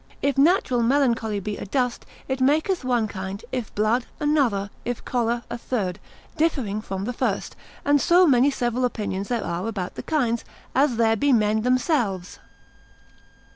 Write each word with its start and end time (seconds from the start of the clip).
If 0.23 0.35
natural 0.35 0.81
melancholy 0.81 1.39
be 1.39 1.57
adust, 1.57 2.07
it 2.27 2.41
maketh 2.41 2.83
one 2.83 3.07
kind; 3.07 3.45
if 3.51 3.75
blood, 3.75 4.07
another; 4.19 4.71
if 4.83 5.05
choler, 5.05 5.43
a 5.47 5.59
third, 5.59 5.99
differing 6.37 6.81
from 6.81 7.05
the 7.05 7.13
first; 7.13 7.55
and 7.85 8.01
so 8.01 8.25
many 8.25 8.49
several 8.49 8.83
opinions 8.83 9.27
there 9.27 9.45
are 9.45 9.67
about 9.67 9.93
the 9.93 10.01
kinds, 10.01 10.43
as 10.73 10.95
there 10.95 11.15
be 11.15 11.31
men 11.31 11.61
themselves. 11.61 12.39